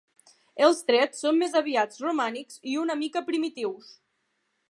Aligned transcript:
Els 0.67 0.79
trets 0.87 1.21
són 1.25 1.37
més 1.41 1.53
aviat 1.59 1.99
romànics 2.05 2.59
i 2.73 2.81
una 2.87 2.97
mica 3.05 3.25
primitius. 3.31 3.93